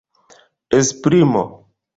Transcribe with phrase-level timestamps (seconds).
[0.77, 1.45] esprimo